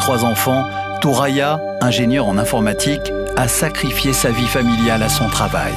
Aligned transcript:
trois 0.00 0.24
enfants, 0.24 0.66
Touraya, 1.02 1.60
ingénieure 1.82 2.26
en 2.26 2.38
informatique, 2.38 3.12
a 3.36 3.46
sacrifié 3.46 4.12
sa 4.14 4.30
vie 4.30 4.46
familiale 4.46 5.02
à 5.02 5.10
son 5.10 5.28
travail. 5.28 5.74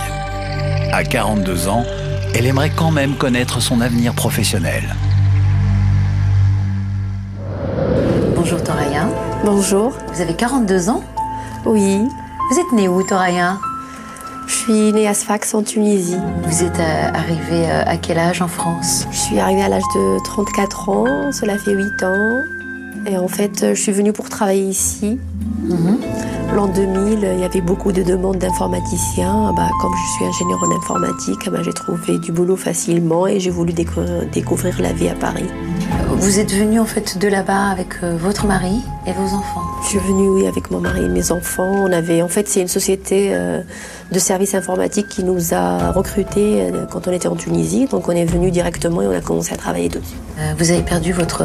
À 0.93 1.03
42 1.03 1.67
ans, 1.67 1.83
elle 2.33 2.45
aimerait 2.45 2.71
quand 2.71 2.89
même 2.89 3.15
connaître 3.15 3.61
son 3.61 3.81
avenir 3.81 4.13
professionnel. 4.13 4.83
Bonjour 8.35 8.63
Toraya. 8.63 9.07
Bonjour. 9.43 9.91
Vous 10.13 10.21
avez 10.21 10.33
42 10.33 10.89
ans? 10.89 11.03
Oui. 11.65 12.07
Vous 12.49 12.59
êtes 12.59 12.71
née 12.71 12.87
où 12.87 13.03
Toraya 13.03 13.57
Je 14.47 14.53
suis 14.53 14.93
née 14.93 15.07
à 15.07 15.13
Sfax 15.13 15.53
en 15.53 15.63
Tunisie. 15.63 16.17
Vous 16.43 16.63
êtes 16.63 16.79
euh, 16.79 17.09
arrivée 17.13 17.69
euh, 17.69 17.83
à 17.85 17.97
quel 17.97 18.17
âge 18.17 18.41
en 18.41 18.47
France? 18.47 19.05
Je 19.11 19.17
suis 19.17 19.39
arrivée 19.39 19.63
à 19.63 19.69
l'âge 19.69 19.83
de 19.95 20.23
34 20.23 20.89
ans, 20.89 21.31
cela 21.33 21.57
fait 21.57 21.73
8 21.73 22.03
ans. 22.03 22.43
Et 23.05 23.17
en 23.17 23.27
fait, 23.27 23.73
je 23.73 23.81
suis 23.81 23.91
venue 23.91 24.13
pour 24.13 24.29
travailler 24.29 24.63
ici. 24.63 25.19
Mhm. 25.63 25.97
L'an 26.55 26.67
2000, 26.67 27.27
il 27.33 27.39
y 27.39 27.43
avait 27.43 27.61
beaucoup 27.61 27.91
de 27.91 28.03
demandes 28.03 28.37
d'informaticiens. 28.37 29.53
Bah, 29.55 29.69
comme 29.81 29.91
je 29.95 30.11
suis 30.15 30.25
ingénieure 30.25 30.63
en 30.63 30.77
informatique, 30.77 31.49
bah, 31.49 31.59
j'ai 31.63 31.73
trouvé 31.73 32.19
du 32.19 32.31
boulot 32.31 32.55
facilement 32.55 33.25
et 33.27 33.39
j'ai 33.39 33.49
voulu 33.49 33.73
découvrir, 33.73 34.25
découvrir 34.31 34.79
la 34.81 34.93
vie 34.93 35.09
à 35.09 35.15
Paris. 35.15 35.49
Vous 36.23 36.39
êtes 36.39 36.53
venue 36.53 36.79
en 36.79 36.85
fait 36.85 37.17
de 37.17 37.27
là-bas 37.27 37.67
avec 37.67 38.01
euh, 38.01 38.15
votre 38.15 38.45
mari 38.45 38.81
et 39.05 39.11
vos 39.11 39.35
enfants 39.35 39.61
Je 39.83 39.89
suis 39.89 39.99
venue, 39.99 40.29
oui, 40.29 40.47
avec 40.47 40.71
mon 40.71 40.79
mari 40.79 41.03
et 41.03 41.09
mes 41.09 41.33
enfants. 41.33 41.69
On 41.69 41.91
avait, 41.91 42.21
en 42.21 42.29
fait, 42.29 42.47
c'est 42.47 42.61
une 42.61 42.69
société 42.69 43.31
euh, 43.33 43.61
de 44.09 44.19
services 44.19 44.55
informatiques 44.55 45.09
qui 45.09 45.25
nous 45.25 45.53
a 45.53 45.91
recrutés 45.91 46.61
euh, 46.61 46.85
quand 46.89 47.09
on 47.09 47.11
était 47.11 47.27
en 47.27 47.35
Tunisie. 47.35 47.87
Donc, 47.87 48.07
on 48.07 48.13
est 48.13 48.23
venu 48.23 48.51
directement 48.51 49.01
et 49.01 49.07
on 49.07 49.11
a 49.11 49.19
commencé 49.19 49.53
à 49.53 49.57
travailler 49.57 49.89
tout 49.89 49.99
de 49.99 50.05
suite. 50.05 50.21
Vous 50.57 50.71
avez 50.71 50.81
perdu 50.81 51.11
votre 51.11 51.43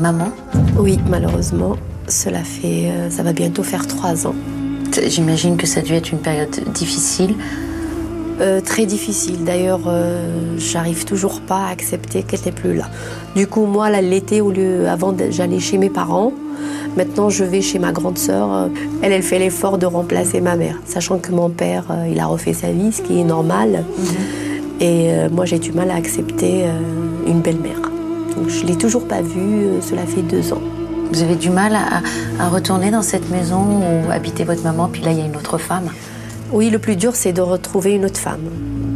maman? 0.00 0.30
Oui, 0.78 1.00
malheureusement, 1.08 1.76
cela 2.06 2.44
fait, 2.44 2.88
ça 3.10 3.24
va 3.24 3.32
bientôt 3.32 3.64
faire 3.64 3.88
trois 3.88 4.28
ans. 4.28 4.36
J'imagine 5.08 5.56
que 5.56 5.66
ça 5.66 5.80
a 5.80 5.82
dû 5.82 5.94
être 5.94 6.12
une 6.12 6.20
période 6.20 6.56
difficile. 6.72 7.34
Euh, 8.40 8.60
très 8.60 8.86
difficile. 8.86 9.44
D'ailleurs, 9.44 9.80
euh, 9.86 10.56
j'arrive 10.56 11.04
toujours 11.04 11.40
pas 11.42 11.66
à 11.66 11.70
accepter 11.70 12.22
qu'elle 12.22 12.40
n'est 12.46 12.52
plus 12.52 12.74
là. 12.74 12.84
Du 13.36 13.46
coup, 13.46 13.66
moi, 13.66 13.90
l'été, 14.00 14.40
au 14.40 14.50
lieu, 14.50 14.88
avant, 14.88 15.14
j'allais 15.30 15.60
chez 15.60 15.76
mes 15.76 15.90
parents. 15.90 16.32
Maintenant, 16.96 17.28
je 17.28 17.44
vais 17.44 17.60
chez 17.60 17.78
ma 17.78 17.92
grande 17.92 18.18
sœur. 18.18 18.52
Euh, 18.52 18.68
Elle, 19.02 19.12
elle 19.12 19.22
fait 19.22 19.38
l'effort 19.38 19.78
de 19.78 19.86
remplacer 19.86 20.40
ma 20.40 20.56
mère, 20.56 20.76
sachant 20.86 21.18
que 21.18 21.32
mon 21.32 21.50
père, 21.50 21.84
euh, 21.90 22.08
il 22.10 22.18
a 22.18 22.26
refait 22.26 22.52
sa 22.52 22.72
vie, 22.72 22.92
ce 22.92 23.02
qui 23.02 23.20
est 23.20 23.24
normal. 23.24 23.84
Et 24.80 25.12
euh, 25.12 25.28
moi, 25.30 25.44
j'ai 25.44 25.58
du 25.58 25.72
mal 25.72 25.90
à 25.90 25.94
accepter 25.94 26.64
une 27.26 27.40
belle-mère. 27.40 27.80
Donc, 28.36 28.48
je 28.48 28.64
l'ai 28.64 28.76
toujours 28.76 29.06
pas 29.06 29.20
vue. 29.20 29.80
cela 29.82 30.06
fait 30.06 30.22
deux 30.22 30.52
ans. 30.52 30.62
Vous 31.12 31.22
avez 31.22 31.34
du 31.34 31.50
mal 31.50 31.74
à, 31.74 32.02
à 32.42 32.48
retourner 32.48 32.90
dans 32.90 33.02
cette 33.02 33.30
maison 33.30 33.60
où 33.60 34.10
habitait 34.10 34.44
votre 34.44 34.62
maman, 34.62 34.88
puis 34.88 35.02
là 35.02 35.10
il 35.10 35.18
y 35.18 35.22
a 35.22 35.24
une 35.24 35.36
autre 35.36 35.58
femme. 35.58 35.90
Oui, 36.52 36.68
le 36.70 36.78
plus 36.78 36.96
dur, 36.96 37.14
c'est 37.14 37.32
de 37.32 37.40
retrouver 37.40 37.92
une 37.94 38.04
autre 38.04 38.18
femme. 38.18 38.40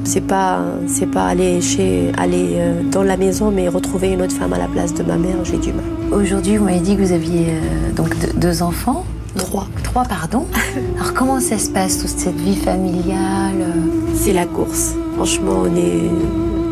C'est 0.05 0.21
pas, 0.21 0.59
c'est 0.89 1.07
pas 1.07 1.25
aller 1.27 1.61
chez, 1.61 2.11
aller 2.19 2.57
euh, 2.57 2.83
dans 2.91 3.03
la 3.03 3.17
maison, 3.17 3.51
mais 3.51 3.69
retrouver 3.69 4.11
une 4.11 4.23
autre 4.23 4.35
femme 4.35 4.53
à 4.53 4.59
la 4.59 4.67
place 4.67 4.93
de 4.93 5.03
ma 5.03 5.17
mère, 5.17 5.37
j'ai 5.45 5.57
du 5.59 5.73
mal. 5.73 5.85
Aujourd'hui, 6.13 6.57
vous 6.57 6.65
m'avez 6.65 6.81
dit 6.81 6.97
que 6.97 7.03
vous 7.03 7.13
aviez 7.13 7.47
euh, 7.51 7.93
donc 7.97 8.19
deux, 8.19 8.33
deux 8.37 8.63
enfants. 8.63 9.05
Trois. 9.37 9.67
Trois, 9.83 10.05
pardon. 10.05 10.47
Alors 10.99 11.15
comment 11.15 11.41
ça 11.41 11.59
se 11.59 11.71
passe 11.71 11.99
toute 11.99 12.09
cette 12.19 12.37
vie 12.37 12.57
familiale 12.57 13.55
euh 13.61 14.13
C'est 14.15 14.33
la 14.33 14.47
course. 14.47 14.95
Franchement, 15.17 15.63
on 15.63 15.77
est, 15.77 16.11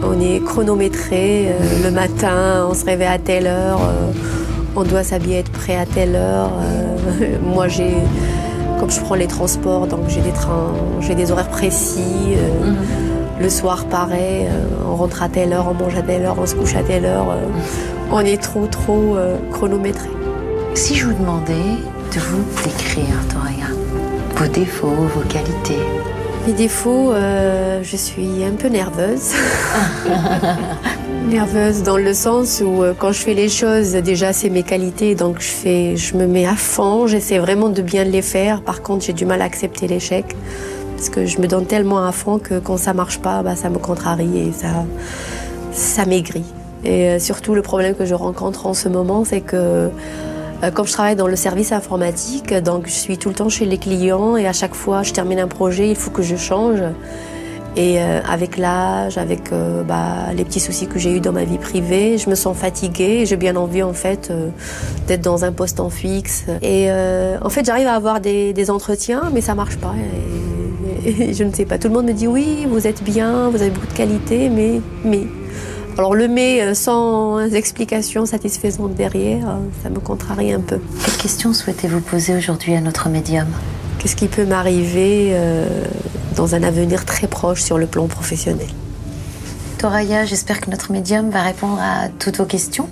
on 0.05 0.21
est 0.21 0.41
chronométré. 0.45 1.49
euh, 1.49 1.85
le 1.85 1.91
matin, 1.93 2.67
on 2.69 2.75
se 2.75 2.85
réveille 2.85 3.07
à 3.09 3.19
telle 3.19 3.47
heure. 3.47 3.81
euh, 3.81 4.13
on 4.75 4.83
doit 4.85 5.05
s'habiller, 5.05 5.39
être 5.39 5.53
prêt 5.53 5.77
à 5.77 5.87
telle 5.87 6.17
heure. 6.17 6.51
moi, 7.43 7.69
j'ai, 7.69 7.95
comme 8.83 8.91
je 8.91 9.01
prends 9.01 9.15
les 9.15 9.29
transports, 9.29 9.87
donc 9.87 10.01
j'ai 10.09 10.21
des 10.23 10.33
trains, 10.33 10.73
j'ai 10.99 11.15
des 11.15 11.31
horaires 11.31 11.51
précis. 11.51 12.35
euh, 12.37 12.73
Le 13.41 13.49
soir, 13.49 13.85
pareil, 13.85 14.47
euh, 14.49 14.91
on 14.91 14.97
rentre 14.97 15.23
à 15.23 15.29
telle 15.29 15.53
heure, 15.53 15.69
on 15.71 15.75
mange 15.75 15.95
à 15.95 16.03
telle 16.03 16.25
heure, 16.25 16.35
on 16.37 16.47
se 16.47 16.57
couche 16.57 16.75
à 16.75 16.83
telle 16.83 17.05
heure. 17.05 17.31
euh, 17.31 17.47
on 18.11 18.19
est 18.19 18.43
trop, 18.43 18.67
trop 18.67 19.17
chronométré. 19.53 20.09
Si 20.75 20.97
je 20.97 21.07
vous 21.07 21.15
demandais 21.15 21.53
de 22.13 22.19
vous 22.19 22.43
décrire, 22.65 23.15
Toraya, 23.33 23.69
vos 24.37 24.49
défauts, 24.53 24.89
vos 25.15 25.27
qualités, 25.29 25.79
Mes 26.47 26.55
défauts, 26.55 27.13
euh, 27.13 27.85
je 27.85 27.97
suis 27.97 28.43
un 28.45 28.57
peu 28.59 28.67
nerveuse. 28.67 29.31
nerveuse 31.29 31.85
dans 31.85 31.97
le 31.97 32.13
sens 32.15 32.61
où 32.67 32.83
euh, 32.83 32.95
quand 32.99 33.13
je 33.13 33.21
fais 33.21 33.35
les 33.35 33.49
choses, 33.49 33.93
déjà 33.93 34.33
c'est 34.33 34.51
mes 34.51 34.65
qualités, 34.65 35.15
donc 35.15 35.37
je 35.39 35.47
fais, 35.47 35.97
je 35.97 36.17
me 36.17 36.27
mets 36.27 36.47
à 36.47 36.57
fond, 36.57 37.07
j'essaie 37.07 37.39
vraiment 37.39 37.69
de 37.69 37.81
bien 37.81 38.03
les 38.03 38.23
faire. 38.23 38.61
Par 38.63 38.83
contre, 38.83 39.05
j'ai 39.05 39.13
du 39.13 39.25
mal 39.25 39.41
à 39.41 39.45
accepter 39.45 39.87
l'échec 39.87 40.35
parce 40.97 41.11
que 41.11 41.27
je 41.27 41.41
me 41.41 41.47
donne 41.47 41.67
tellement 41.67 42.05
à 42.05 42.11
fond 42.11 42.41
que 42.41 42.59
quand 42.59 42.77
ça 42.77 42.93
marche 42.93 43.21
pas, 43.21 43.45
bah, 43.45 43.55
ça 43.55 43.71
me 43.71 43.79
contrarie 43.79 44.49
et 44.49 44.53
ça, 44.53 44.85
ça 45.71 46.07
maigrit. 46.07 46.45
Et 46.85 47.09
euh, 47.09 47.19
surtout, 47.21 47.55
le 47.55 47.63
problème 47.63 47.95
que 47.95 48.05
je 48.05 48.15
rencontre 48.15 48.67
en 48.67 48.75
ce 48.75 48.89
moment, 48.89 49.25
c'est 49.25 49.43
que 49.43 49.91
comme 50.71 50.87
je 50.87 50.93
travaille 50.93 51.17
dans 51.17 51.27
le 51.27 51.37
service 51.37 51.73
informatique, 51.73 52.55
donc 52.55 52.87
je 52.87 52.93
suis 52.93 53.19
tout 53.19 53.29
le 53.29 53.35
temps 53.35 53.49
chez 53.49 53.65
les 53.65 53.79
clients 53.79 54.37
et 54.37 54.47
à 54.47 54.53
chaque 54.53 54.75
fois 54.75 55.03
je 55.03 55.13
termine 55.13 55.41
un 55.41 55.49
projet, 55.49 55.89
il 55.89 55.97
faut 55.97 56.11
que 56.11 56.23
je 56.23 56.37
change. 56.37 56.83
Et 57.75 58.03
euh, 58.03 58.21
avec 58.29 58.59
l'âge, 58.59 59.17
avec 59.17 59.51
euh, 59.51 59.83
bah, 59.83 60.33
les 60.37 60.45
petits 60.45 60.61
soucis 60.61 60.87
que 60.87 60.99
j'ai 60.99 61.17
eus 61.17 61.21
dans 61.21 61.33
ma 61.33 61.45
vie 61.45 61.57
privée, 61.57 62.19
je 62.19 62.29
me 62.29 62.35
sens 62.35 62.55
fatiguée 62.55 63.25
j'ai 63.25 63.37
bien 63.37 63.57
envie 63.57 63.83
en 63.83 63.95
fait 63.95 64.29
euh, 64.31 64.49
d'être 65.07 65.23
dans 65.23 65.45
un 65.45 65.53
poste 65.53 65.81
en 65.81 65.89
fixe. 65.89 66.45
Et 66.61 66.91
euh, 66.91 67.39
en 67.41 67.49
fait, 67.49 67.65
j'arrive 67.65 67.87
à 67.87 67.95
avoir 67.95 68.21
des, 68.21 68.71
entretiens, 68.71 69.31
mais 69.33 69.41
ça 69.41 69.55
marche 69.55 69.77
pas. 69.77 69.95
Je 71.05 71.43
ne 71.43 71.53
sais 71.53 71.65
pas. 71.65 71.79
Tout 71.79 71.89
le 71.89 71.95
monde 71.95 72.07
me 72.07 72.13
dit 72.13 72.27
oui, 72.27 72.67
vous 72.69 72.87
êtes 72.87 73.03
bien, 73.03 73.49
vous 73.49 73.61
avez 73.61 73.71
beaucoup 73.71 73.87
de 73.87 73.95
qualité, 73.97 74.51
mais 74.51 74.81
mais. 75.05 75.27
Alors 75.99 76.15
le 76.15 76.27
mais 76.27 76.63
euh, 76.63 76.75
sans 76.75 77.39
explication 77.41 78.25
satisfaisante 78.25 78.95
derrière, 78.95 79.49
euh, 79.49 79.57
ça 79.83 79.91
me 79.91 80.01
contrarie 80.01 80.53
un 80.53 80.61
peu. 80.61 80.81
quelles 81.05 81.17
questions 81.17 81.53
souhaitez-vous 81.53 82.01
poser 82.01 82.35
aujourd'hui 82.35 82.75
à 82.75 82.81
notre 82.81 83.09
médium? 83.09 83.47
Qu'est-ce 83.99 84.17
qui 84.17 84.29
peut 84.29 84.47
m'arriver 84.47 85.31
euh, 85.33 85.85
dans 86.35 86.55
un 86.55 86.63
avenir 86.63 87.05
très 87.05 87.27
proche 87.27 87.63
sur 87.63 87.77
le 87.79 87.87
plan 87.87 88.07
professionnel? 88.07 88.69
Toraya, 89.79 90.25
j'espère 90.25 90.61
que 90.61 90.71
notre 90.71 90.93
médium 90.93 91.29
va 91.29 91.43
répondre 91.43 91.79
à 91.81 92.09
toutes 92.19 92.39
vos 92.39 92.47
questions. 92.47 92.89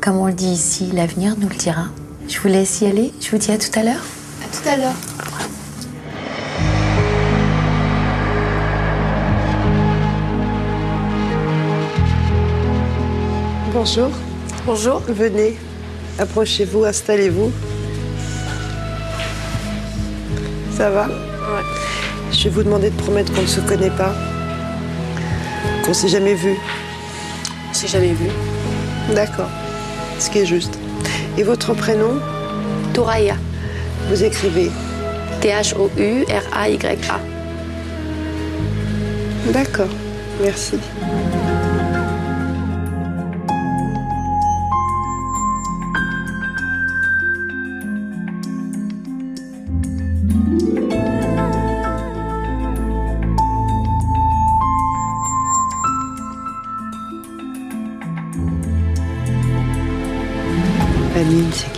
Comme 0.00 0.16
on 0.16 0.26
le 0.26 0.32
dit 0.32 0.50
ici, 0.50 0.90
l'avenir 0.92 1.34
nous 1.36 1.48
le 1.48 1.56
dira. 1.56 1.86
Je 2.28 2.38
vous 2.38 2.48
laisse 2.48 2.80
y 2.80 2.86
aller. 2.86 3.12
Je 3.20 3.30
vous 3.30 3.38
dis 3.38 3.50
à 3.50 3.58
tout 3.58 3.76
à 3.76 3.82
l'heure. 3.82 4.04
À 4.44 4.56
tout 4.56 4.68
à 4.68 4.76
l'heure. 4.76 5.09
Bonjour, 13.80 14.10
Bonjour. 14.66 15.00
venez, 15.08 15.56
approchez-vous, 16.18 16.84
installez-vous. 16.84 17.50
Ça 20.76 20.90
va 20.90 21.08
Je 22.30 22.44
vais 22.44 22.50
vous 22.50 22.62
demander 22.62 22.90
de 22.90 22.96
promettre 22.96 23.32
qu'on 23.32 23.40
ne 23.40 23.46
se 23.46 23.60
connaît 23.60 23.88
pas, 23.88 24.14
qu'on 25.82 25.94
s'est 25.94 26.08
jamais 26.10 26.34
vu. 26.34 26.56
On 27.70 27.72
s'est 27.72 27.88
jamais 27.88 28.12
vu. 28.12 28.26
D'accord, 29.14 29.48
ce 30.18 30.28
qui 30.28 30.40
est 30.40 30.46
juste. 30.46 30.78
Et 31.38 31.42
votre 31.42 31.72
prénom? 31.72 32.20
Touraya. 32.92 33.36
Vous 34.10 34.22
écrivez 34.22 34.70
T-H-O-U-R-A-Y-A. 35.40 37.20
D'accord, 39.54 39.88
merci. 40.42 40.78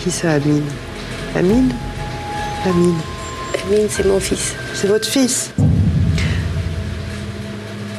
Qui 0.03 0.11
ça, 0.11 0.33
Amine 0.33 0.65
Amine 1.37 1.73
Amine, 2.67 2.99
Amine, 3.65 3.87
c'est 3.89 4.05
mon 4.05 4.19
fils. 4.19 4.55
c'est 4.75 4.89
votre 4.89 5.09
fils 5.09 5.51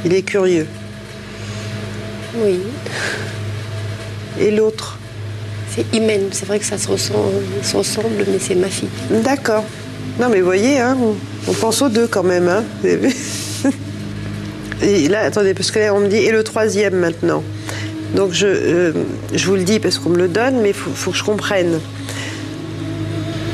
Il 0.04 0.14
est 0.14 0.22
curieux. 0.22 0.68
Oui. 2.36 2.60
Et 4.40 4.52
l'autre 4.52 5.00
C'est 5.74 5.86
Imen. 5.96 6.24
C'est 6.32 6.46
vrai 6.46 6.60
que 6.60 6.66
ça 6.66 6.78
se 6.78 6.90
ressemble, 6.90 7.42
se 7.62 7.78
ressemble, 7.78 8.26
mais 8.28 8.40
c'est 8.40 8.56
ma 8.56 8.68
fille. 8.68 8.90
D'accord. 9.24 9.64
Non, 10.20 10.28
mais 10.30 10.42
voyez, 10.42 10.80
hein, 10.80 10.98
On 11.48 11.54
pense 11.54 11.82
aux 11.82 11.90
deux 11.90 12.08
quand 12.08 12.24
même, 12.24 12.50
hein 12.50 12.64
Et 14.82 15.08
là, 15.08 15.22
attendez, 15.22 15.54
parce 15.54 15.72
que 15.72 15.80
là, 15.80 15.94
on 15.94 16.02
me 16.02 16.08
dit, 16.08 16.18
et 16.18 16.32
le 16.32 16.44
troisième 16.44 16.96
maintenant? 16.96 17.44
Donc 18.14 18.32
je, 18.32 18.48
euh, 18.48 18.92
je 19.34 19.46
vous 19.48 19.56
le 19.56 19.64
dis 19.64 19.80
parce 19.80 19.98
qu'on 19.98 20.10
me 20.10 20.18
le 20.18 20.28
donne, 20.28 20.62
mais 20.62 20.70
il 20.70 20.76
faut, 20.76 20.92
faut, 20.92 21.12
que 21.12 21.18
je 21.18 21.24
comprenne. 21.24 21.80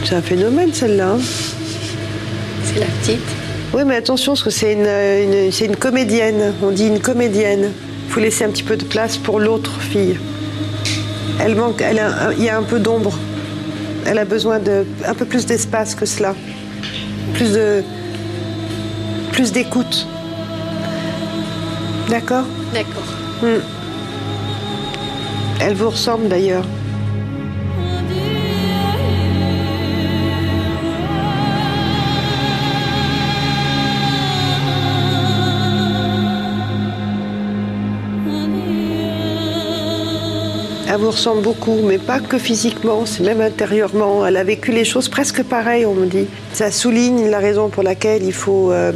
C'est 0.03 0.15
un 0.15 0.21
phénomène 0.21 0.73
celle-là. 0.73 1.11
Hein. 1.11 1.19
c'est 2.65 2.79
la 2.79 2.85
petite. 2.85 3.21
Oui, 3.73 3.83
mais 3.85 3.95
attention, 3.95 4.33
parce 4.33 4.43
que 4.43 4.49
c'est 4.49 4.73
une, 4.73 4.87
une, 4.87 5.51
une, 5.71 5.75
comédienne. 5.75 6.53
On 6.63 6.71
dit 6.71 6.87
une 6.87 6.99
comédienne. 6.99 7.71
Il 8.07 8.11
faut 8.11 8.19
laisser 8.19 8.43
un 8.43 8.49
petit 8.49 8.63
peu 8.63 8.75
de 8.75 8.83
place 8.83 9.17
pour 9.17 9.39
l'autre 9.39 9.79
fille. 9.79 10.17
Elle 11.39 11.55
manque, 11.55 11.81
elle 11.81 11.99
a, 11.99 12.33
il 12.37 12.43
y 12.43 12.49
a 12.49 12.57
un 12.57 12.63
peu 12.63 12.79
d'ombre. 12.79 13.17
Elle 14.05 14.17
a 14.17 14.25
besoin 14.25 14.59
de 14.59 14.85
un 15.05 15.13
peu 15.13 15.25
plus 15.25 15.45
d'espace 15.45 15.93
que 15.93 16.05
cela, 16.05 16.33
plus 17.33 17.53
de, 17.53 17.83
plus 19.31 19.51
d'écoute. 19.51 20.07
D'accord? 22.09 22.45
D'accord. 22.73 23.03
Hmm. 23.43 23.78
Elle 25.61 25.75
vous 25.75 25.89
ressemble 25.89 26.29
d'ailleurs. 26.29 26.65
Elle 40.91 40.97
vous 40.97 41.11
ressemble 41.11 41.43
beaucoup, 41.43 41.81
mais 41.83 41.97
pas 41.99 42.19
que 42.19 42.37
physiquement, 42.37 43.05
c'est 43.05 43.21
même 43.21 43.41
intérieurement. 43.41 44.25
Elle 44.25 44.37
a 44.37 44.43
vécu 44.43 44.71
les 44.71 44.85
choses 44.85 45.07
presque 45.07 45.43
pareilles, 45.43 45.85
on 45.85 45.93
me 45.93 46.07
dit. 46.07 46.25
Ça 46.53 46.71
souligne 46.71 47.29
la 47.29 47.39
raison 47.39 47.69
pour 47.69 47.83
laquelle 47.83 48.23
il 48.23 48.33
faut 48.33 48.71
euh, 48.71 48.91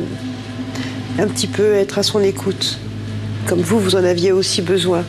un 1.20 1.28
petit 1.28 1.48
peu 1.48 1.74
être 1.74 2.00
à 2.00 2.04
son 2.04 2.24
écoute 2.24 2.80
comme 3.48 3.62
vous, 3.62 3.80
vous 3.80 3.96
en 3.96 4.04
aviez 4.04 4.32
aussi 4.32 4.62
besoin. 4.62 5.04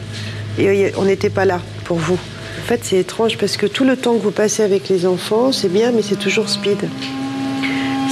Et 0.59 0.93
on 0.97 1.05
n'était 1.05 1.31
pas 1.31 1.45
là 1.45 1.61
pour 1.85 1.99
vous. 1.99 2.15
En 2.15 2.67
fait, 2.67 2.81
c'est 2.83 2.97
étrange 2.97 3.37
parce 3.37 3.57
que 3.57 3.67
tout 3.67 3.85
le 3.85 3.97
temps 3.97 4.15
que 4.15 4.23
vous 4.23 4.31
passez 4.31 4.63
avec 4.63 4.89
les 4.89 5.07
enfants, 5.07 5.53
c'est 5.53 5.69
bien, 5.69 5.91
mais 5.91 6.03
c'est 6.03 6.19
toujours 6.19 6.49
speed. 6.49 6.79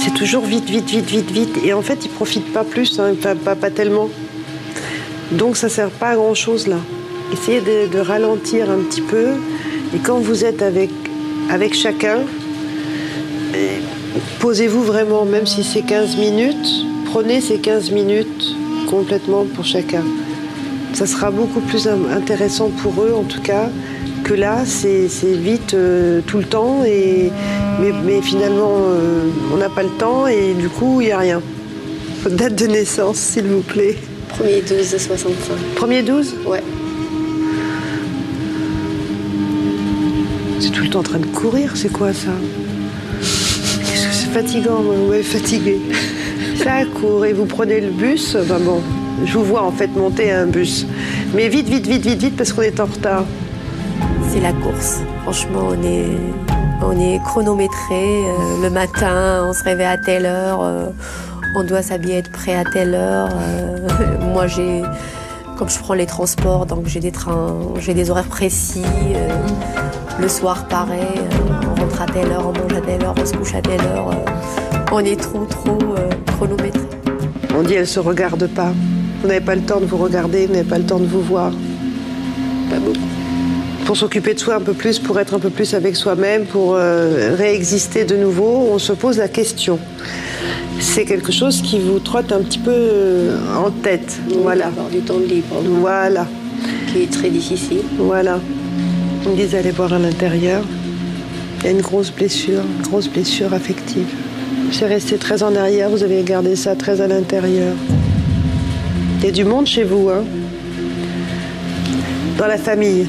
C'est 0.03 0.13
toujours 0.13 0.45
vite, 0.45 0.69
vite, 0.69 0.89
vite, 0.89 1.09
vite, 1.09 1.31
vite. 1.31 1.57
Et 1.63 1.73
en 1.73 1.81
fait, 1.81 2.05
ils 2.05 2.09
profitent 2.09 2.51
pas 2.51 2.63
plus, 2.63 2.99
hein, 2.99 3.13
pas, 3.21 3.55
pas, 3.55 3.69
tellement. 3.69 4.09
Donc, 5.31 5.55
ça 5.57 5.69
sert 5.69 5.89
pas 5.89 6.09
à 6.09 6.15
grand 6.15 6.33
chose 6.33 6.67
là. 6.67 6.77
Essayez 7.31 7.61
de, 7.61 7.99
ralentir 7.99 8.69
un 8.69 8.79
petit 8.79 9.01
peu. 9.01 9.29
Et 9.95 9.99
quand 10.03 10.19
vous 10.19 10.43
êtes 10.43 10.61
avec, 10.61 10.91
avec 11.49 11.73
chacun, 11.73 12.19
eh, 13.55 13.79
posez-vous 14.39 14.83
vraiment, 14.83 15.25
même 15.25 15.47
si 15.47 15.63
c'est 15.63 15.81
15 15.81 16.17
minutes, 16.17 16.85
prenez 17.05 17.41
ces 17.41 17.59
15 17.59 17.91
minutes 17.91 18.55
complètement 18.87 19.45
pour 19.55 19.65
chacun. 19.65 20.03
Ça 20.93 21.07
sera 21.07 21.31
beaucoup 21.31 21.59
plus 21.59 21.87
intéressant 21.87 22.69
pour 22.69 23.03
eux, 23.03 23.13
en 23.17 23.23
tout 23.23 23.41
cas, 23.41 23.69
que 24.23 24.33
là, 24.33 24.63
c'est 24.65 25.07
vite 25.23 25.73
euh, 25.73 26.21
tout 26.27 26.37
le 26.37 26.45
temps, 26.45 26.83
et, 26.85 27.31
mais, 27.81 27.91
mais 28.05 28.21
finalement, 28.21 28.77
euh, 28.77 29.27
on 29.51 29.57
n'a 29.57 29.69
pas 29.69 29.83
le 29.83 29.89
temps, 29.89 30.27
et 30.27 30.53
du 30.53 30.69
coup, 30.69 31.01
il 31.01 31.07
n'y 31.07 31.11
a 31.11 31.17
rien. 31.17 31.41
Date 32.29 32.55
de 32.55 32.67
naissance, 32.67 33.17
s'il 33.17 33.45
vous 33.45 33.61
plaît. 33.61 33.97
Premier 34.29 34.61
12 34.61 34.91
de 34.91 34.97
65. 34.97 35.57
Premier 35.75 36.03
12 36.03 36.35
Ouais. 36.45 36.63
C'est 40.59 40.71
tout 40.71 40.83
le 40.83 40.89
temps 40.89 40.99
en 40.99 41.03
train 41.03 41.19
de 41.19 41.25
courir, 41.25 41.71
c'est 41.75 41.91
quoi 41.91 42.13
ça? 42.13 42.31
Qu'est-ce 43.19 44.07
que 44.07 44.13
c'est 44.13 44.31
fatigant, 44.31 44.81
vous 44.81 45.09
m'avez 45.09 45.23
fatigué. 45.23 45.79
Ça 46.63 46.85
court 46.85 47.25
et 47.25 47.33
vous 47.33 47.45
prenez 47.45 47.81
le 47.81 47.89
bus. 47.89 48.37
Enfin 48.39 48.59
bon, 48.59 48.81
je 49.25 49.37
vous 49.37 49.43
vois 49.43 49.63
en 49.63 49.71
fait 49.71 49.87
monter 49.87 50.31
un 50.31 50.45
bus. 50.45 50.85
Mais 51.33 51.47
vite, 51.47 51.67
vite, 51.67 51.87
vite, 51.87 52.05
vite, 52.05 52.19
vite 52.19 52.37
parce 52.37 52.53
qu'on 52.53 52.61
est 52.61 52.79
en 52.79 52.85
retard. 52.85 53.23
C'est 54.29 54.41
la 54.41 54.53
course. 54.53 55.01
Franchement, 55.23 55.69
on 55.69 55.83
est, 55.83 56.17
on 56.81 56.99
est 56.99 57.19
chronométré. 57.23 58.25
Euh, 58.25 58.63
le 58.63 58.69
matin, 58.69 59.45
on 59.47 59.53
se 59.53 59.63
réveille 59.63 59.87
à 59.87 59.97
telle 59.97 60.25
heure. 60.25 60.59
Euh, 60.63 60.89
on 61.55 61.63
doit 61.63 61.81
s'habiller, 61.81 62.17
être 62.17 62.31
prêt 62.31 62.55
à 62.55 62.63
telle 62.63 62.95
heure. 62.95 63.29
Euh, 63.31 63.87
moi, 64.33 64.47
j'ai, 64.47 64.81
comme 65.57 65.69
je 65.69 65.79
prends 65.79 65.93
les 65.93 66.07
transports, 66.07 66.65
donc 66.65 66.87
j'ai 66.87 66.99
des 66.99 67.11
trains, 67.11 67.55
j'ai 67.79 67.93
des 67.93 68.09
horaires 68.09 68.25
précis. 68.25 68.83
Le 70.19 70.27
soir, 70.27 70.67
pareil. 70.67 70.99
On 71.71 71.81
rentre 71.81 72.01
à 72.01 72.05
telle 72.07 72.31
heure, 72.31 72.47
on 72.47 72.59
mange 72.59 72.73
à 72.73 72.81
telle 72.81 73.03
heure, 73.03 73.15
on 73.19 73.25
se 73.25 73.33
couche 73.33 73.55
à 73.55 73.61
telle 73.61 73.81
heure. 73.81 74.09
on 74.91 74.99
est 74.99 75.19
trop, 75.19 75.45
trop 75.45 75.77
chronométré. 76.27 76.81
On 77.55 77.61
dit 77.61 77.75
elle 77.75 77.87
se 77.87 77.99
regarde 77.99 78.47
pas. 78.47 78.73
Vous 79.23 79.29
n'avez 79.29 79.45
pas 79.45 79.55
le 79.55 79.61
temps 79.61 79.79
de 79.79 79.85
vous 79.85 79.95
regarder, 79.95 80.47
vous 80.47 80.53
n'avez 80.53 80.67
pas 80.67 80.77
le 80.77 80.83
temps 80.83 80.99
de 80.99 81.05
vous 81.05 81.21
voir. 81.21 81.53
Pas 82.69 82.77
beaucoup. 82.77 82.99
Pour 83.85 83.95
s'occuper 83.95 84.33
de 84.33 84.39
soi 84.39 84.55
un 84.55 84.59
peu 84.59 84.73
plus, 84.73 84.99
pour 84.99 85.17
être 85.17 85.33
un 85.33 85.39
peu 85.39 85.49
plus 85.49 85.73
avec 85.73 85.95
soi-même, 85.95 86.43
pour 86.43 86.75
euh, 86.75 87.33
réexister 87.37 88.03
de 88.03 88.17
nouveau, 88.17 88.67
on 88.69 88.79
se 88.79 88.91
pose 88.91 89.17
la 89.17 89.29
question. 89.29 89.79
C'est 90.81 91.05
quelque 91.05 91.31
chose 91.31 91.61
qui 91.61 91.79
vous 91.79 91.99
trotte 91.99 92.33
un 92.33 92.41
petit 92.41 92.59
peu 92.59 92.71
euh, 92.73 93.37
en 93.55 93.71
tête. 93.71 94.19
Oui, 94.27 94.39
voilà. 94.41 94.71
Du 94.91 94.99
temps 94.99 95.19
libre. 95.19 95.55
Voilà. 95.79 96.27
Qui 96.91 97.03
est 97.03 97.11
très 97.11 97.29
difficile. 97.29 97.83
Voilà. 97.97 98.41
On 99.25 99.29
me 99.29 99.35
dit 99.37 99.45
d'aller 99.45 99.71
voir 99.71 99.93
à 99.93 99.99
l'intérieur. 99.99 100.63
Il 101.61 101.65
y 101.65 101.67
a 101.69 101.71
une 101.71 101.81
grosse 101.81 102.11
blessure, 102.11 102.59
une 102.77 102.85
grosse 102.85 103.07
blessure 103.07 103.53
affective. 103.53 104.13
C'est 104.73 104.87
resté 104.87 105.17
très 105.17 105.43
en 105.43 105.55
arrière, 105.55 105.89
vous 105.89 106.03
avez 106.03 106.23
gardé 106.23 106.57
ça 106.57 106.75
très 106.75 106.99
à 106.99 107.07
l'intérieur. 107.07 107.73
Il 109.23 109.27
y 109.27 109.29
a 109.29 109.31
du 109.31 109.45
monde 109.45 109.65
chez 109.65 109.85
vous, 109.85 110.09
hein 110.09 110.25
Dans 112.37 112.45
la 112.45 112.57
famille. 112.57 113.07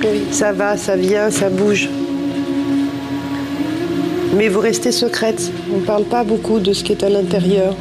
Oui. 0.00 0.22
Ça 0.30 0.52
va, 0.52 0.78
ça 0.78 0.96
vient, 0.96 1.30
ça 1.30 1.50
bouge. 1.50 1.90
Mais 4.34 4.48
vous 4.48 4.60
restez 4.60 4.92
secrète. 4.92 5.52
On 5.74 5.80
ne 5.80 5.84
parle 5.84 6.04
pas 6.04 6.24
beaucoup 6.24 6.58
de 6.58 6.72
ce 6.72 6.82
qui 6.82 6.92
est 6.92 7.04
à 7.04 7.10
l'intérieur. 7.10 7.76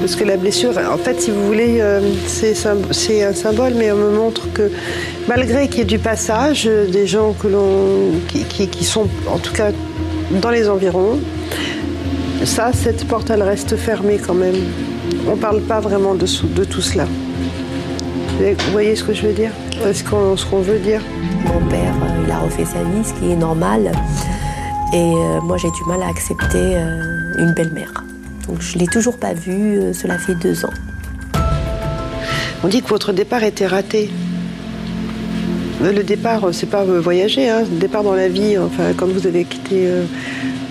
Parce 0.00 0.16
que 0.16 0.24
la 0.24 0.38
blessure, 0.38 0.72
en 0.90 0.96
fait, 0.96 1.20
si 1.20 1.30
vous 1.30 1.46
voulez, 1.46 1.76
euh, 1.82 2.00
c'est 2.26 2.54
un 3.22 3.34
symbole, 3.34 3.74
mais 3.76 3.92
on 3.92 3.96
me 3.96 4.10
montre 4.16 4.50
que 4.54 4.70
malgré 5.28 5.68
qu'il 5.68 5.80
y 5.80 5.82
ait 5.82 5.84
du 5.84 5.98
passage, 5.98 6.64
euh, 6.66 6.86
des 6.86 7.06
gens 7.06 7.34
que 7.34 7.48
qui, 8.28 8.44
qui, 8.44 8.68
qui 8.68 8.84
sont, 8.84 9.06
en 9.30 9.36
tout 9.36 9.52
cas, 9.52 9.72
dans 10.40 10.50
les 10.50 10.70
environs, 10.70 11.18
ça, 12.46 12.70
cette 12.72 13.04
porte, 13.04 13.28
elle 13.28 13.42
reste 13.42 13.76
fermée 13.76 14.18
quand 14.26 14.32
même. 14.32 14.56
On 15.30 15.36
ne 15.36 15.40
parle 15.40 15.60
pas 15.60 15.80
vraiment 15.80 16.14
de, 16.14 16.26
de, 16.54 16.64
tout 16.64 16.80
cela. 16.80 17.04
Vous 18.40 18.72
voyez 18.72 18.96
ce 18.96 19.04
que 19.04 19.12
je 19.12 19.26
veux 19.26 19.34
dire? 19.34 19.50
Ce 19.92 20.02
qu'on 20.02 20.34
qu 20.34 20.62
veut 20.64 20.78
dire? 20.78 21.02
Mon 21.44 21.60
père, 21.68 21.94
euh, 22.02 22.24
il 22.24 22.30
a 22.30 22.38
refait 22.38 22.64
sa 22.64 22.82
vie, 22.82 23.04
ce 23.04 23.12
qui 23.12 23.32
est 23.32 23.36
normal. 23.36 23.92
Et 24.94 24.96
euh, 24.96 25.40
moi, 25.42 25.58
j'ai 25.58 25.70
du 25.70 25.84
mal 25.86 26.02
à 26.02 26.08
accepter 26.08 26.56
euh, 26.56 27.34
une 27.38 27.52
belle-mère. 27.52 27.92
Donc, 28.48 28.62
je 28.62 28.76
ne 28.76 28.80
l'ai 28.80 28.86
toujours 28.86 29.18
pas 29.18 29.34
vue, 29.34 29.92
cela 29.92 30.18
fait 30.18 30.34
deux 30.34 30.64
ans. 30.64 30.72
On 32.64 32.68
dit 32.68 32.80
que 32.80 32.88
votre 32.88 33.12
départ 33.12 33.44
était 33.44 33.66
raté. 33.66 34.10
Le 35.82 36.02
départ, 36.02 36.48
c'est 36.52 36.70
pas 36.70 36.84
voyager, 36.84 37.50
hein. 37.50 37.64
le 37.70 37.78
départ 37.78 38.02
dans 38.02 38.14
la 38.14 38.28
vie, 38.28 38.56
enfin, 38.56 38.94
quand 38.96 39.06
vous 39.06 39.26
avez 39.26 39.44
quitté 39.44 39.88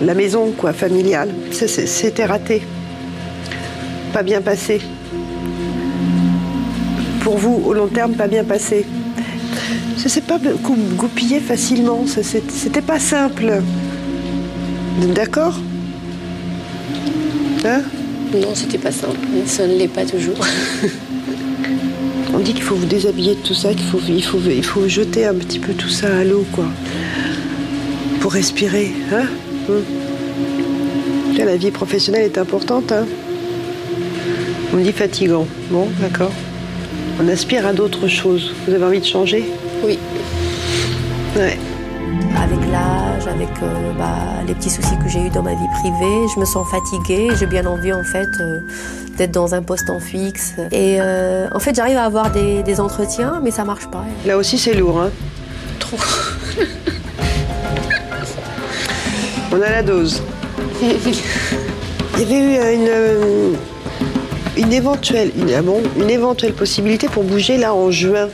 la 0.02 0.14
maison, 0.14 0.50
quoi, 0.50 0.72
familiale, 0.72 1.30
c'était 1.52 2.26
raté. 2.26 2.62
Pas 4.12 4.22
bien 4.22 4.40
passé. 4.40 4.80
Pour 7.20 7.36
vous, 7.36 7.62
au 7.66 7.74
long 7.74 7.88
terme, 7.88 8.14
pas 8.14 8.26
bien 8.26 8.44
passé. 8.44 8.86
Ça 9.96 10.08
s'est 10.08 10.20
pas 10.20 10.38
goupillé 10.96 11.40
facilement, 11.40 12.04
c'était 12.06 12.82
pas 12.82 13.00
simple. 13.00 13.60
D'accord 15.14 15.58
Hein 17.64 17.82
Non, 18.32 18.54
c'était 18.54 18.78
pas 18.78 18.92
simple, 18.92 19.18
ça 19.46 19.66
ne 19.66 19.74
l'est 19.74 19.88
pas 19.88 20.04
toujours. 20.04 20.38
On 22.34 22.38
dit 22.38 22.54
qu'il 22.54 22.62
faut 22.62 22.76
vous 22.76 22.86
déshabiller 22.86 23.34
de 23.34 23.40
tout 23.40 23.54
ça, 23.54 23.74
qu'il 23.74 23.86
faut, 23.86 23.98
il 24.08 24.22
faut, 24.22 24.38
il 24.48 24.64
faut 24.64 24.86
jeter 24.86 25.26
un 25.26 25.34
petit 25.34 25.58
peu 25.58 25.72
tout 25.72 25.88
ça 25.88 26.18
à 26.18 26.24
l'eau, 26.24 26.46
quoi. 26.52 26.66
Pour 28.20 28.32
respirer, 28.32 28.92
hein 29.12 29.26
hum. 29.68 29.82
La 31.36 31.56
vie 31.56 31.70
professionnelle 31.70 32.24
est 32.24 32.38
importante, 32.38 32.92
hein 32.92 33.06
On 34.72 34.76
me 34.76 34.82
dit 34.82 34.92
fatigant. 34.92 35.46
Bon, 35.70 35.88
d'accord. 36.00 36.32
On 37.20 37.28
aspire 37.28 37.66
à 37.66 37.72
d'autres 37.72 38.06
choses. 38.06 38.52
Vous 38.66 38.74
avez 38.74 38.84
envie 38.84 39.00
de 39.00 39.04
changer? 39.04 39.44
Oui. 39.82 39.98
Ouais. 41.36 41.58
Avec 42.36 42.58
l'âge, 42.70 43.26
avec 43.26 43.48
euh, 43.62 43.92
bah, 43.98 44.42
les 44.46 44.54
petits 44.54 44.70
soucis 44.70 44.96
que 45.02 45.08
j'ai 45.08 45.20
eus 45.20 45.30
dans 45.30 45.42
ma 45.42 45.54
vie 45.54 45.68
privée, 45.80 46.26
je 46.34 46.40
me 46.40 46.44
sens 46.44 46.66
fatiguée. 46.70 47.30
J'ai 47.38 47.46
bien 47.46 47.64
envie, 47.66 47.92
en 47.92 48.04
fait, 48.04 48.28
euh, 48.40 48.60
d'être 49.16 49.32
dans 49.32 49.54
un 49.54 49.62
poste 49.62 49.88
en 49.88 50.00
fixe. 50.00 50.52
Et 50.70 50.98
euh, 51.00 51.48
en 51.52 51.58
fait, 51.60 51.74
j'arrive 51.74 51.96
à 51.96 52.04
avoir 52.04 52.30
des, 52.30 52.62
des, 52.62 52.78
entretiens, 52.78 53.40
mais 53.42 53.50
ça 53.50 53.64
marche 53.64 53.86
pas. 53.86 54.04
Là 54.26 54.36
aussi, 54.36 54.58
c'est 54.58 54.74
lourd, 54.74 55.00
hein 55.00 55.10
Trop. 55.78 55.96
On 59.50 59.62
a 59.62 59.70
la 59.70 59.82
dose. 59.82 60.22
Il 60.82 62.20
y 62.20 62.22
avait 62.22 62.38
eu 62.38 62.74
une, 62.74 63.56
une 64.58 64.72
éventuelle, 64.72 65.30
une, 65.36 65.52
ah 65.54 65.62
bon, 65.62 65.80
une 65.98 66.10
éventuelle 66.10 66.52
possibilité 66.52 67.08
pour 67.08 67.22
bouger 67.24 67.56
là 67.56 67.72
en 67.74 67.90
juin. 67.90 68.28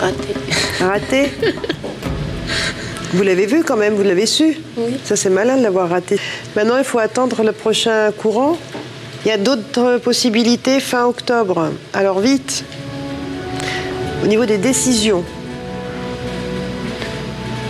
Raté. 0.00 0.34
Raté 0.80 1.32
Vous 3.14 3.22
l'avez 3.22 3.46
vu 3.46 3.64
quand 3.64 3.76
même, 3.76 3.94
vous 3.94 4.02
l'avez 4.02 4.26
su 4.26 4.58
Oui. 4.76 4.96
Ça 5.04 5.16
c'est 5.16 5.30
malin 5.30 5.56
de 5.56 5.62
l'avoir 5.62 5.88
raté. 5.88 6.18
Maintenant 6.54 6.76
il 6.76 6.84
faut 6.84 6.98
attendre 6.98 7.42
le 7.42 7.52
prochain 7.52 8.10
courant. 8.12 8.58
Il 9.24 9.28
y 9.28 9.32
a 9.32 9.38
d'autres 9.38 9.98
possibilités 9.98 10.78
fin 10.78 11.06
octobre. 11.06 11.70
Alors 11.94 12.20
vite. 12.20 12.64
Au 14.22 14.26
niveau 14.26 14.44
des 14.44 14.58
décisions. 14.58 15.24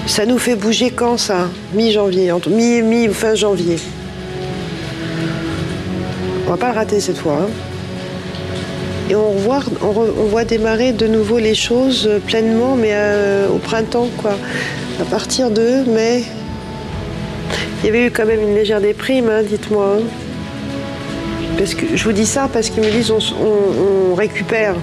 Ça 0.07 0.27
nous 0.27 0.39
fait 0.39 0.57
bouger 0.57 0.91
quand 0.91 1.19
ça? 1.19 1.49
Mi-janvier, 1.75 2.33
entre- 2.33 2.49
mi, 2.51 2.83
mi, 2.83 3.09
fin 3.09 3.35
janvier. 3.35 3.79
On 6.49 6.53
va 6.53 6.57
pas 6.57 6.69
le 6.73 6.77
rater 6.77 6.99
cette 6.99 7.19
fois. 7.19 7.41
hein. 7.43 7.49
Et 9.11 9.15
on 9.15 9.33
voit, 9.33 9.61
on, 9.83 9.91
voit 10.25 10.45
démarrer 10.45 10.93
de 10.93 11.07
nouveau 11.07 11.37
les 11.39 11.55
choses 11.55 12.07
euh, 12.07 12.21
pleinement, 12.21 12.75
mais 12.75 12.93
euh, 12.93 13.49
au 13.51 13.59
printemps, 13.59 14.09
quoi. 14.17 14.33
À 14.99 15.05
partir 15.05 15.51
de 15.51 15.85
mai. 15.91 16.25
Il 17.83 17.87
y 17.87 17.89
avait 17.91 18.07
eu 18.07 18.11
quand 18.11 18.25
même 18.25 18.41
une 18.41 18.55
légère 18.55 18.81
déprime, 18.81 19.29
hein, 19.29 19.43
dites-moi. 19.43 19.99
hein. 19.99 20.03
Parce 21.59 21.75
que 21.75 21.85
je 21.95 22.03
vous 22.05 22.13
dis 22.13 22.25
ça 22.25 22.49
parce 22.51 22.71
qu'ils 22.71 22.83
me 22.83 22.91
disent 22.91 23.11
on, 23.11 24.15
récupère. 24.15 24.75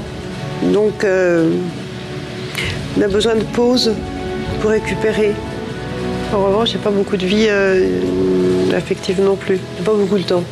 Donc 0.72 1.04
euh, 1.04 1.50
on 2.96 3.02
a 3.02 3.08
besoin 3.08 3.34
de 3.34 3.44
pause 3.44 3.92
pour 4.62 4.70
récupérer. 4.70 5.32
En 6.32 6.46
revanche, 6.46 6.74
j'ai 6.74 6.78
pas 6.78 6.92
beaucoup 6.92 7.18
de 7.18 7.26
vie 7.26 7.48
affective 8.76 9.20
non 9.20 9.36
plus. 9.36 9.58
Pas 9.84 9.94
beaucoup 9.94 10.20
de 10.20 10.24
temps. 10.24 10.44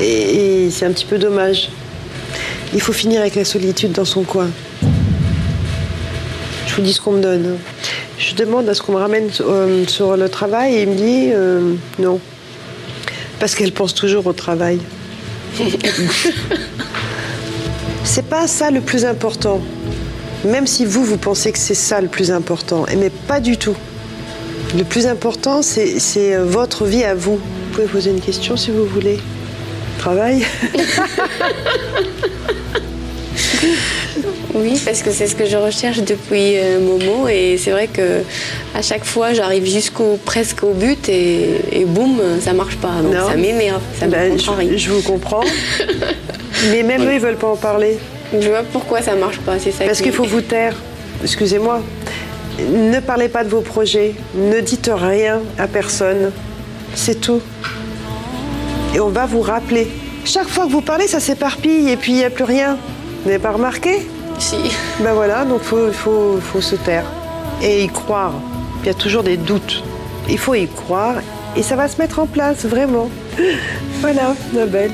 Et, 0.00 0.64
et 0.64 0.70
c'est 0.70 0.86
un 0.86 0.92
petit 0.92 1.04
peu 1.04 1.18
dommage. 1.18 1.68
Il 2.74 2.80
faut 2.80 2.92
finir 2.92 3.20
avec 3.20 3.34
la 3.34 3.44
solitude 3.44 3.92
dans 3.92 4.04
son 4.04 4.22
coin. 4.22 4.48
Je 6.66 6.74
vous 6.74 6.82
dis 6.82 6.92
ce 6.94 7.00
qu'on 7.00 7.12
me 7.12 7.22
donne. 7.22 7.58
Je 8.18 8.34
demande 8.34 8.68
à 8.68 8.74
ce 8.74 8.80
qu'on 8.80 8.92
me 8.92 8.98
ramène 8.98 9.28
euh, 9.40 9.86
sur 9.86 10.16
le 10.16 10.28
travail 10.28 10.74
et 10.74 10.82
il 10.82 10.88
me 10.88 10.94
dit 10.94 11.30
euh, 11.34 11.74
non. 11.98 12.18
Parce 13.38 13.54
qu'elle 13.54 13.72
pense 13.72 13.94
toujours 13.94 14.26
au 14.26 14.32
travail. 14.32 14.78
c'est 18.04 18.24
pas 18.24 18.46
ça 18.46 18.70
le 18.70 18.80
plus 18.80 19.04
important. 19.04 19.60
Même 20.46 20.66
si 20.66 20.86
vous, 20.86 21.04
vous 21.04 21.18
pensez 21.18 21.52
que 21.52 21.58
c'est 21.58 21.74
ça 21.74 22.00
le 22.00 22.08
plus 22.08 22.30
important. 22.30 22.86
Mais 22.96 23.10
pas 23.10 23.40
du 23.40 23.58
tout. 23.58 23.76
Le 24.76 24.84
plus 24.84 25.06
important, 25.06 25.60
c'est 25.62 25.98
c'est, 25.98 26.34
euh, 26.34 26.44
votre 26.44 26.84
vie 26.86 27.04
à 27.04 27.14
vous. 27.14 27.36
Vous 27.36 27.72
pouvez 27.74 27.86
poser 27.86 28.10
une 28.10 28.20
question 28.20 28.56
si 28.56 28.70
vous 28.70 28.84
voulez. 28.86 29.18
Travail 29.98 30.44
Oui, 34.54 34.78
parce 34.84 35.02
que 35.02 35.10
c'est 35.10 35.26
ce 35.26 35.34
que 35.34 35.46
je 35.46 35.56
recherche 35.56 36.00
depuis 36.02 36.58
un 36.58 36.78
moment 36.78 37.26
et 37.26 37.56
c'est 37.58 37.70
vrai 37.70 37.86
que 37.86 38.20
à 38.74 38.82
chaque 38.82 39.04
fois 39.04 39.32
j'arrive 39.32 39.64
jusqu'au 39.64 40.18
presque 40.24 40.62
au 40.62 40.72
but 40.74 41.08
et, 41.08 41.56
et 41.72 41.84
boum, 41.86 42.20
ça 42.40 42.52
marche 42.52 42.76
pas. 42.76 42.90
Donc 43.02 43.14
Non. 43.14 43.28
ça 43.28 43.36
m'énerve, 43.36 43.80
ça 43.98 44.06
me 44.06 44.10
Ben, 44.12 44.30
contrarie. 44.32 44.68
je, 44.72 44.76
je 44.76 44.90
vous 44.90 45.00
comprends. 45.02 45.42
Mais 46.70 46.82
même 46.82 47.02
eux, 47.08 47.14
ils 47.14 47.20
veulent 47.20 47.36
pas 47.38 47.48
en 47.48 47.56
parler. 47.56 47.96
Je 48.38 48.46
vois 48.48 48.62
pourquoi 48.72 49.00
ça 49.02 49.14
marche 49.14 49.38
pas, 49.38 49.58
c'est 49.58 49.72
ça 49.72 49.84
Parce 49.86 49.98
qui- 49.98 50.04
qu'il 50.04 50.12
faut 50.12 50.24
vous 50.24 50.42
taire. 50.42 50.76
Excusez-moi. 51.22 51.80
Ne 52.58 53.00
parlez 53.00 53.28
pas 53.28 53.44
de 53.44 53.48
vos 53.48 53.60
projets. 53.60 54.14
Ne 54.34 54.60
dites 54.60 54.90
rien 54.92 55.40
à 55.58 55.66
personne. 55.66 56.30
C'est 56.94 57.20
tout. 57.20 57.40
Et 58.94 59.00
on 59.00 59.08
va 59.08 59.26
vous 59.26 59.40
rappeler. 59.40 59.88
Chaque 60.24 60.48
fois 60.48 60.66
que 60.66 60.70
vous 60.70 60.82
parlez, 60.82 61.08
ça 61.08 61.20
s'éparpille 61.20 61.88
et 61.88 61.96
puis 61.96 62.12
il 62.12 62.18
n'y 62.18 62.24
a 62.24 62.30
plus 62.30 62.44
rien. 62.44 62.76
Vous 63.22 63.30
n'avez 63.30 63.42
pas 63.42 63.52
remarqué? 63.52 64.06
Si. 64.38 64.56
Ben 65.00 65.14
voilà, 65.14 65.44
donc 65.44 65.60
il 65.62 65.68
faut, 65.68 65.92
faut, 65.92 66.38
faut 66.40 66.60
se 66.60 66.76
taire. 66.76 67.04
Et 67.62 67.84
y 67.84 67.88
croire. 67.88 68.34
Il 68.82 68.86
y 68.86 68.90
a 68.90 68.94
toujours 68.94 69.22
des 69.22 69.36
doutes. 69.36 69.82
Il 70.28 70.38
faut 70.38 70.54
y 70.54 70.66
croire 70.68 71.16
et 71.56 71.62
ça 71.62 71.76
va 71.76 71.88
se 71.88 71.98
mettre 71.98 72.18
en 72.18 72.26
place, 72.26 72.64
vraiment. 72.64 73.08
Voilà, 74.00 74.34
ma 74.52 74.66
belle. 74.66 74.90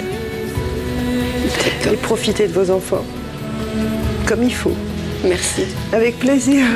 Et 1.91 1.97
profitez 1.97 2.47
de 2.47 2.53
vos 2.53 2.71
enfants. 2.71 3.05
Comme 4.27 4.43
il 4.43 4.55
faut. 4.55 4.75
Merci. 5.25 5.63
Avec 5.93 6.19
plaisir. 6.19 6.67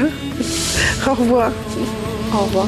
Au 1.07 1.15
revoir. 1.15 1.51
Au 2.33 2.45
revoir. 2.45 2.67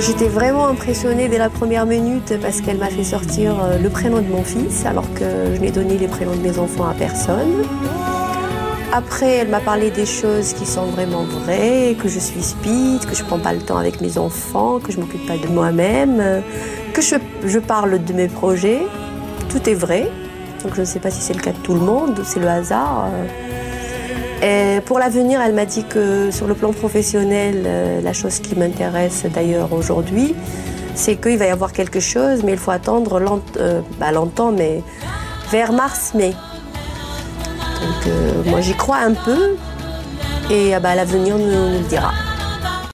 J'étais 0.00 0.28
vraiment 0.28 0.68
impressionnée 0.68 1.28
dès 1.28 1.38
la 1.38 1.50
première 1.50 1.84
minute 1.84 2.34
parce 2.40 2.60
qu'elle 2.60 2.78
m'a 2.78 2.88
fait 2.88 3.04
sortir 3.04 3.62
euh, 3.62 3.78
le 3.78 3.90
prénom 3.90 4.22
de 4.22 4.28
mon 4.28 4.42
fils 4.42 4.86
alors 4.86 5.12
que 5.12 5.54
je 5.54 5.60
n'ai 5.60 5.70
donné 5.70 5.98
les 5.98 6.08
prénoms 6.08 6.34
de 6.34 6.40
mes 6.40 6.58
enfants 6.58 6.88
à 6.88 6.94
personne. 6.94 7.64
Après, 8.92 9.36
elle 9.36 9.48
m'a 9.48 9.60
parlé 9.60 9.90
des 9.90 10.06
choses 10.06 10.54
qui 10.54 10.64
sont 10.64 10.86
vraiment 10.86 11.24
vraies, 11.24 11.94
que 12.00 12.08
je 12.08 12.18
suis 12.18 12.42
speed, 12.42 13.04
que 13.04 13.14
je 13.14 13.22
prends 13.22 13.38
pas 13.38 13.52
le 13.52 13.60
temps 13.60 13.76
avec 13.76 14.00
mes 14.00 14.16
enfants, 14.16 14.78
que 14.78 14.92
je 14.92 14.98
m'occupe 14.98 15.26
pas 15.26 15.36
de 15.36 15.46
moi-même, 15.52 16.42
que 16.94 17.02
je 17.02 17.58
parle 17.58 18.02
de 18.02 18.12
mes 18.14 18.28
projets. 18.28 18.80
Tout 19.48 19.68
est 19.68 19.74
vrai. 19.74 20.10
Donc 20.62 20.74
je 20.74 20.80
ne 20.80 20.86
sais 20.86 20.98
pas 20.98 21.10
si 21.10 21.20
c'est 21.20 21.34
le 21.34 21.40
cas 21.40 21.52
de 21.52 21.58
tout 21.58 21.74
le 21.74 21.80
monde, 21.80 22.20
c'est 22.24 22.40
le 22.40 22.48
hasard. 22.48 23.08
euh. 24.42 24.80
Pour 24.86 24.98
l'avenir, 24.98 25.40
elle 25.40 25.54
m'a 25.54 25.64
dit 25.66 25.84
que 25.84 26.30
sur 26.30 26.46
le 26.46 26.54
plan 26.54 26.72
professionnel, 26.72 27.62
euh, 27.66 28.00
la 28.00 28.12
chose 28.12 28.38
qui 28.40 28.54
m'intéresse 28.56 29.24
d'ailleurs 29.32 29.72
aujourd'hui, 29.72 30.34
c'est 30.94 31.16
qu'il 31.16 31.38
va 31.38 31.46
y 31.46 31.50
avoir 31.50 31.72
quelque 31.72 32.00
chose, 32.00 32.42
mais 32.44 32.52
il 32.52 32.58
faut 32.58 32.70
attendre 32.70 33.20
euh, 33.58 33.80
bah, 33.98 34.12
longtemps, 34.12 34.52
mais 34.52 34.82
vers 35.50 35.72
mars-mai. 35.72 36.34
Donc 37.80 38.12
moi 38.46 38.60
j'y 38.60 38.74
crois 38.74 38.98
un 38.98 39.14
peu 39.14 39.56
et 40.50 40.74
ah 40.74 40.80
bah, 40.80 40.94
l'avenir 40.94 41.38
nous 41.38 41.78
le 41.78 41.88
dira. 41.88 42.12